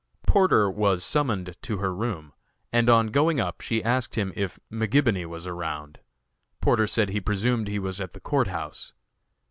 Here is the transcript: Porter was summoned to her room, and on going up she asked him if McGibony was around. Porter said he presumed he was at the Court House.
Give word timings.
Porter 0.25 0.67
was 0.67 1.03
summoned 1.03 1.55
to 1.61 1.77
her 1.77 1.93
room, 1.93 2.33
and 2.73 2.89
on 2.89 3.09
going 3.11 3.39
up 3.39 3.61
she 3.61 3.83
asked 3.83 4.15
him 4.15 4.33
if 4.35 4.57
McGibony 4.71 5.27
was 5.27 5.45
around. 5.45 5.99
Porter 6.59 6.87
said 6.87 7.09
he 7.09 7.21
presumed 7.21 7.67
he 7.67 7.77
was 7.77 8.01
at 8.01 8.13
the 8.13 8.19
Court 8.19 8.47
House. 8.47 8.93